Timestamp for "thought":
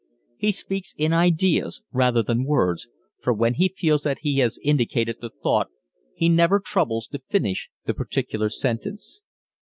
5.29-5.67